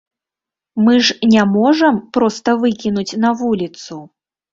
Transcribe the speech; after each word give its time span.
Мы 0.85 0.93
ж 1.07 1.17
не 1.33 1.43
можам 1.55 1.99
проста 2.17 2.55
выкінуць 2.63 3.17
на 3.27 3.35
вуліцу. 3.43 3.99